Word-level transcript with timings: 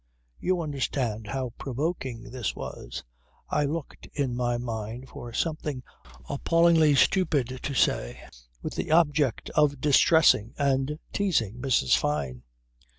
You 0.39 0.61
understand 0.61 1.27
how 1.27 1.51
provoking 1.59 2.31
this 2.31 2.55
was. 2.55 3.03
I 3.49 3.65
looked 3.65 4.07
in 4.15 4.35
my 4.35 4.57
mind 4.57 5.09
for 5.09 5.31
something 5.31 5.83
appallingly 6.27 6.95
stupid 6.95 7.59
to 7.61 7.73
say, 7.75 8.23
with 8.63 8.73
the 8.73 8.89
object 8.89 9.51
of 9.51 9.79
distressing 9.79 10.55
and 10.57 10.97
teasing 11.13 11.61
Mrs. 11.61 11.95
Fyne. 11.95 12.41